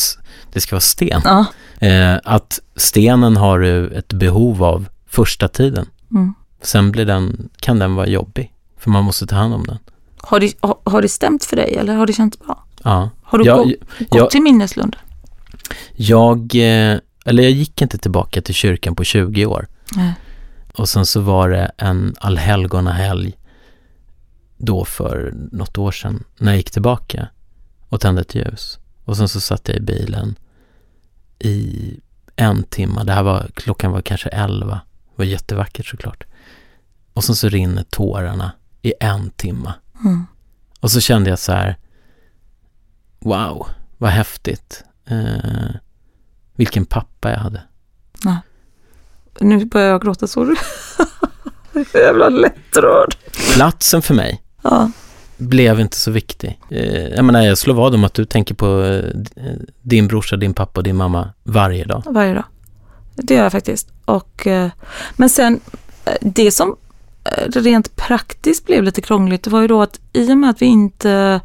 [0.52, 1.20] det ska vara sten.
[1.24, 1.44] Ja.
[1.86, 3.60] Eh, att stenen har
[3.98, 5.86] ett behov av första tiden.
[6.10, 6.34] Mm.
[6.62, 9.78] Sen blir den, kan den vara jobbig, för man måste ta hand om den.
[10.22, 12.64] Har, det, har, har det stämt för dig eller har det känts bra?
[12.82, 13.10] Ja.
[13.22, 14.96] Har du Jag- gå, gått jag- till minneslund?
[15.96, 19.66] Jag, eh, eller jag gick inte tillbaka till kyrkan på 20 år.
[19.96, 20.12] Nej.
[20.80, 23.38] Och sen så var det en allhelgonahelg
[24.56, 27.28] då för något år sedan när jag gick tillbaka
[27.88, 28.78] och tände ett ljus.
[29.04, 30.34] Och sen så satt jag i bilen
[31.38, 32.00] i
[32.36, 33.04] en timme.
[33.04, 34.74] Det här var, klockan var kanske elva.
[34.74, 36.24] Det var jättevackert såklart.
[37.12, 39.72] Och sen så rinner tårarna i en timme.
[40.04, 40.26] Mm.
[40.80, 41.76] Och så kände jag så här,
[43.18, 43.66] wow,
[43.98, 44.84] vad häftigt.
[45.04, 45.70] Eh,
[46.54, 47.62] vilken pappa jag hade.
[49.40, 50.54] Nu börjar jag gråta, så?
[51.94, 53.14] Jävla lättrörd.
[53.54, 54.90] Platsen för mig Ja.
[55.36, 56.60] blev inte så viktig.
[56.70, 60.54] Eh, jag menar, jag slår vad om att du tänker på eh, din brorsa, din
[60.54, 62.02] pappa och din mamma varje dag.
[62.06, 62.44] varje dag.
[63.14, 63.88] Det gör jag faktiskt.
[64.04, 64.70] Och, eh,
[65.16, 65.60] men sen,
[66.20, 66.76] det som
[67.54, 70.66] rent praktiskt blev lite krångligt, det var ju då att i och med att vi
[70.66, 71.40] inte,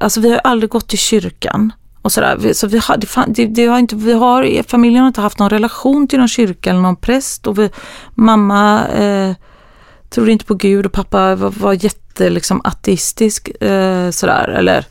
[0.00, 1.72] alltså vi har aldrig gått till kyrkan
[2.06, 5.38] och sådär, så vi har, det, det, har inte, vi har, familjen har inte haft
[5.38, 7.70] någon relation till någon kyrka eller någon präst och vi,
[8.14, 9.34] mamma eh,
[10.10, 14.84] trodde inte på Gud och pappa var, var jätte liksom ateistisk eh, sådär, eller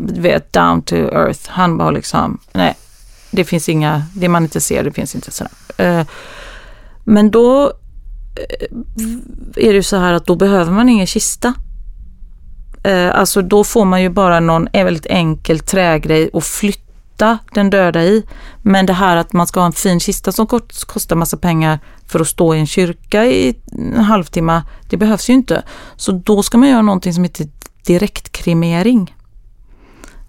[0.00, 1.50] vet, down to earth.
[1.50, 2.74] Han var liksom, nej,
[3.30, 5.52] det finns inga, det man inte ser, det finns inte sådär.
[5.76, 6.06] Eh,
[7.04, 7.72] Men då
[8.36, 8.66] eh,
[9.56, 11.54] är det ju så här att då behöver man ingen kista.
[12.88, 18.04] Eh, Alltså då får man ju bara någon väldigt enkel trägrej att flytta den döda
[18.04, 18.22] i.
[18.62, 21.78] Men det här att man ska ha en fin kista som kost- kostar massa pengar
[22.06, 25.62] för att stå i en kyrka i en halvtimme, det behövs ju inte.
[25.96, 27.46] Så då ska man göra någonting som heter
[27.86, 29.14] direktkremering.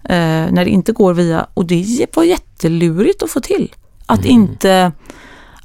[0.04, 3.74] Eh, när det inte går via, och det var jättelurigt att få till.
[4.06, 4.92] Att inte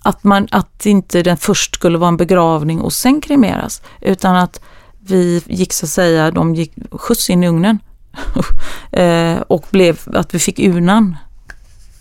[0.01, 3.81] att, man, att inte den först skulle vara en begravning och sen kremeras.
[4.01, 4.61] Utan att
[5.07, 7.79] vi gick så att säga, de gick skjuts in i ugnen.
[8.91, 11.15] eh, och blev att vi fick urnan.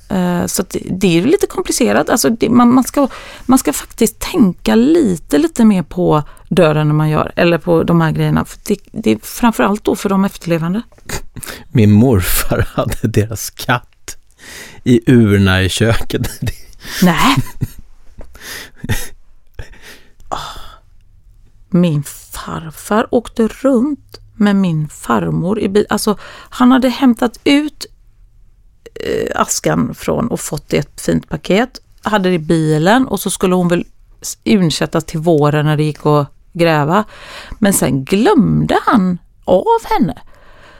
[0.08, 2.08] Eh, så det, det är lite komplicerat.
[2.08, 3.08] Alltså det, man, man, ska,
[3.46, 8.00] man ska faktiskt tänka lite, lite mer på döden när man gör, eller på de
[8.00, 8.44] här grejerna.
[8.44, 10.82] För det, det är framförallt då för de efterlevande.
[11.68, 14.16] Min morfar hade deras katt
[14.84, 16.22] i urna i köket.
[17.02, 17.36] Nej.
[21.70, 22.02] Min
[22.44, 25.86] farfar åkte runt med min farmor i bil.
[25.88, 26.18] Alltså,
[26.50, 27.86] han hade hämtat ut
[28.94, 31.80] eh, askan från och fått det i ett fint paket.
[32.02, 33.84] Hade det i bilen och så skulle hon väl
[34.44, 37.04] urnsättas till våren när det gick att gräva.
[37.58, 40.22] Men sen glömde han av henne.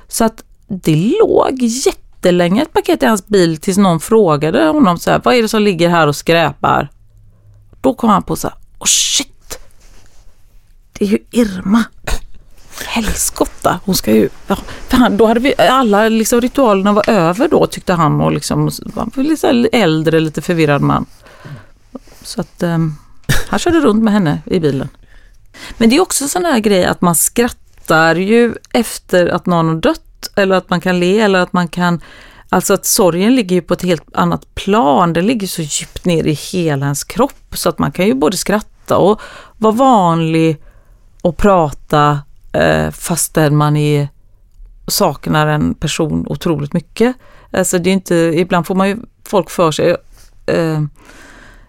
[0.09, 5.11] Så att det låg jättelänge ett paket i hans bil tills någon frågade honom så
[5.11, 6.89] här, vad är det som ligger här och skräpar?
[7.81, 9.34] Då kom han på så här, oh shit,
[10.99, 11.85] det är ju Irma.
[12.87, 14.29] Helskotta, hon ska ju...
[14.47, 14.57] Ja,
[14.89, 18.71] för han, då hade vi, alla liksom, ritualerna var över då tyckte han och liksom,
[18.95, 21.07] han var lite äldre, lite förvirrad man.
[22.23, 22.97] Så att um,
[23.49, 24.89] han körde runt med henne i bilen.
[25.79, 29.75] Men det är också sån här grej att man skrattar ju efter att någon har
[29.75, 32.01] dött eller att man kan le eller att man kan
[32.49, 35.13] Alltså att sorgen ligger ju på ett helt annat plan.
[35.13, 38.37] Den ligger så djupt ner i hela ens kropp så att man kan ju både
[38.37, 39.21] skratta och
[39.59, 40.63] vara vanlig
[41.25, 42.19] och prata
[42.53, 44.09] eh, fastän man är,
[44.87, 47.17] saknar en person otroligt mycket.
[47.51, 49.97] Alltså det är inte, ibland får man ju folk för sig.
[50.47, 50.83] Eh,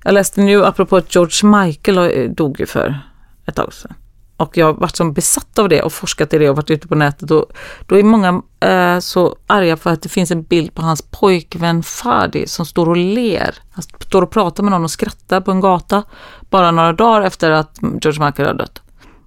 [0.03, 2.99] jag läste nu apropå att George Michael eh, dog ju för
[3.45, 3.93] ett tag sedan.
[4.37, 6.87] Och jag har varit som besatt av det och forskat i det och varit ute
[6.87, 7.31] på nätet.
[7.31, 7.45] Och
[7.85, 11.83] då är många eh, så arga för att det finns en bild på hans pojkvän
[11.83, 13.55] Fadi som står och ler.
[13.71, 16.03] Han står och pratar med någon och skrattar på en gata
[16.49, 18.81] bara några dagar efter att George Michael har dött.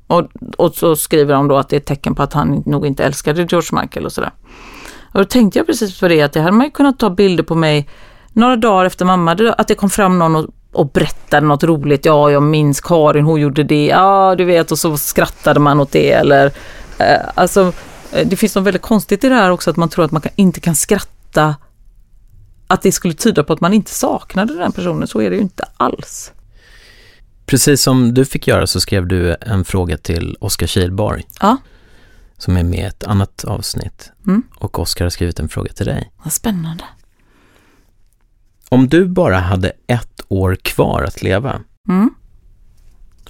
[0.08, 2.86] Och, och så skriver de då att det är ett tecken på att han nog
[2.86, 4.32] inte älskade George Michael och sådär.
[5.12, 7.44] Och då tänkte jag precis på det att det hade man ju kunnat ta bilder
[7.44, 7.88] på mig
[8.32, 12.04] några dagar efter mamma, att det kom fram någon och, och berättade något roligt.
[12.04, 13.86] Ja, jag minns Karin, hon gjorde det.
[13.86, 16.46] Ja, du vet, och så skrattade man åt det eller
[16.98, 17.72] eh, alltså
[18.12, 20.22] eh, det finns något väldigt konstigt i det här också att man tror att man
[20.22, 21.56] kan, inte kan skratta
[22.66, 25.08] att det skulle tyda på att man inte saknade den personen.
[25.08, 26.32] Så är det ju inte alls.
[27.48, 31.26] Precis som du fick göra så skrev du en fråga till Oskar Kihlborg.
[31.40, 31.56] Ja.
[32.36, 34.12] Som är med i ett annat avsnitt.
[34.26, 34.42] Mm.
[34.56, 36.12] Och Oskar har skrivit en fråga till dig.
[36.24, 36.84] Vad spännande.
[38.68, 42.10] Om du bara hade ett år kvar att leva, Mm.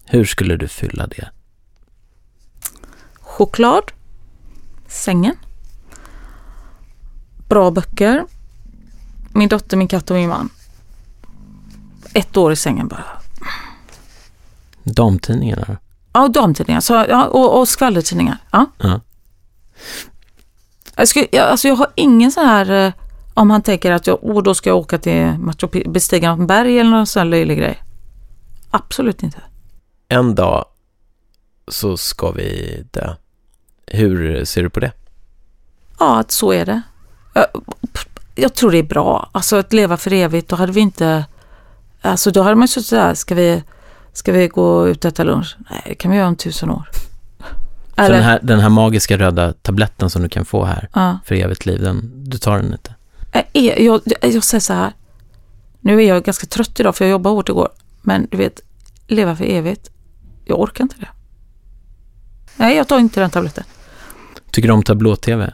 [0.05, 1.29] hur skulle du fylla det?
[3.15, 3.93] Choklad.
[4.87, 5.35] Sängen.
[7.49, 8.25] Bra böcker.
[9.33, 10.49] Min dotter, min katt och min man.
[12.15, 13.05] Ett år i sängen bara.
[14.95, 15.77] Damtidningarna?
[16.13, 18.37] Ja, damtidningar så, ja, och, och skvallertidningar.
[18.51, 18.67] Ja.
[18.79, 19.01] Ja.
[20.97, 22.93] Jag, skulle, jag, alltså jag har ingen sån här, eh,
[23.35, 26.79] om han tänker att jag, oh, då ska jag åka till Machu bestiga något berg
[26.79, 27.83] eller någon sån löjlig grej.
[28.71, 29.39] Absolut inte.
[30.09, 30.65] En dag
[31.69, 33.15] så ska vi dö.
[33.87, 34.93] Hur ser du på det?
[35.99, 36.83] Ja, att så är det.
[37.35, 37.47] Jag,
[38.35, 39.31] jag tror det är bra.
[39.33, 41.25] Alltså att leva för evigt, då hade vi inte...
[42.03, 43.63] Alltså då hade man suttit där, ska vi,
[44.19, 45.57] ska vi gå ut och äta lunch?
[45.71, 46.89] Nej, det kan vi göra om tusen år.
[47.97, 51.19] Så den här, den här magiska röda tabletten som du kan få här Ja.
[51.25, 52.95] för evigt liv, den, du tar den inte?
[53.53, 54.93] Jag, jag, jag säger så här.
[55.81, 57.69] Nu är jag ganska trött idag för jag jobbade hårt igår.
[58.03, 58.61] Men du vet,
[59.07, 59.91] leva för evigt.
[60.45, 61.09] Jag orkar inte det.
[62.57, 63.65] Nej, jag tar inte den tabletten.
[64.51, 65.53] Tycker du om tablå-tv?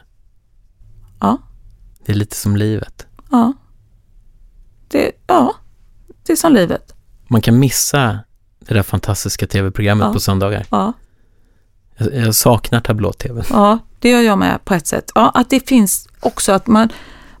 [1.19, 1.37] Ja.
[2.05, 3.07] Det är lite som livet.
[3.31, 3.53] Ja.
[4.87, 5.55] Det, ja,
[6.25, 6.93] det är som livet.
[7.27, 8.19] Man kan missa
[8.67, 10.13] det där fantastiska tv-programmet Ja.
[10.13, 10.65] på söndagar.
[10.69, 10.93] Ja,
[11.97, 13.43] Jag, jag saknar tablå-tv.
[13.49, 15.11] ja, det gör jag med på ett sätt.
[15.15, 16.89] Ja, att det finns också att man,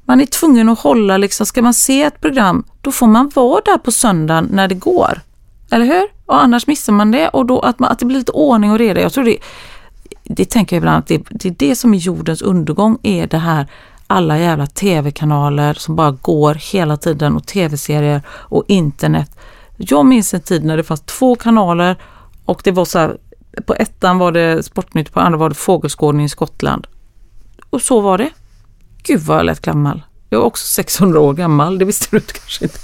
[0.05, 3.61] man är tvungen att hålla, liksom, ska man se ett program, då får man vara
[3.65, 5.21] där på söndagen när det går.
[5.71, 6.03] Eller hur?
[6.25, 8.77] Och annars missar man det och då att, man, att det blir lite ordning och
[8.79, 9.01] reda.
[9.01, 9.37] Jag tror det,
[10.23, 13.37] det tänker jag ibland att det, det är det som är jordens undergång, är det
[13.37, 13.67] här
[14.07, 19.37] alla jävla tv-kanaler som bara går hela tiden och tv-serier och internet.
[19.77, 21.95] Jag minns en tid när det fanns två kanaler
[22.45, 23.17] och det var så här,
[23.65, 26.87] på ettan var det Sportnytt, på andra var det Fågelskådning i Skottland.
[27.69, 28.29] Och så var det.
[29.03, 30.01] Gud vad jag lät gammal.
[30.29, 32.79] Jag är också 600 år gammal, det visste du kanske inte.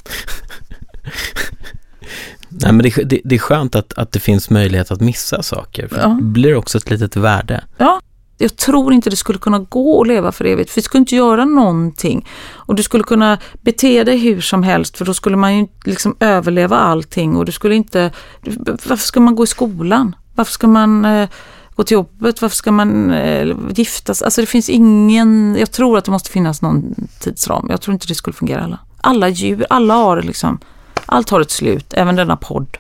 [2.50, 5.44] Nej, men det, är- det, det är skönt att, att det finns möjlighet att missa
[5.44, 5.88] saker.
[5.88, 6.08] För Ja.
[6.08, 7.64] Det blir också ett litet värde.
[8.42, 11.16] Jag tror inte det skulle kunna gå att leva för evigt, för vi skulle inte
[11.16, 12.28] göra någonting.
[12.54, 16.16] Och du skulle kunna bete dig hur som helst, för då skulle man ju liksom
[16.20, 18.12] överleva allting och du skulle inte...
[18.66, 20.16] Varför ska man gå i skolan?
[20.36, 21.30] Varför ska man eh,
[21.76, 22.42] gå till jobbet?
[22.42, 24.22] Varför ska man eh, giftas?
[24.22, 25.56] Alltså det finns ingen...
[25.60, 27.68] Jag tror att det måste finnas någon tidsram.
[27.70, 28.80] Jag tror inte det skulle fungera alla.
[29.02, 30.60] Alla djur, alla har liksom...
[31.06, 32.78] Allt har ett slut, även denna podd.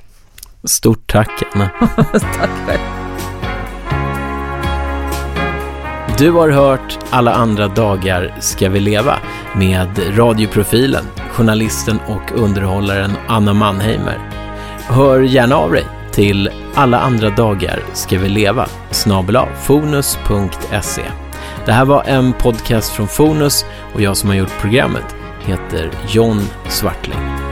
[0.64, 1.70] Stort tack, Anna.
[2.12, 3.01] Tack själv.
[6.18, 9.20] Du har hört Alla andra dagar ska vi leva
[9.56, 14.30] med radioprofilen, journalisten och underhållaren Anna Mannheimer.
[14.88, 21.04] Hör gärna av dig till Alla andra dagar ska vi leva snabel fonus.se.
[21.66, 26.42] Det här var en podcast från Fonus och jag som har gjort programmet heter John
[26.70, 27.51] Svartling.